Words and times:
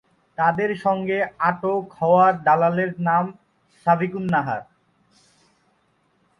তাঁদের 0.37 0.71
সঙ্গে 0.75 1.17
আটক 1.39 1.83
হওয়া 1.99 2.25
দালালের 2.45 2.91
নাম 2.99 3.25
সাবিকুন্নাহার। 3.85 4.61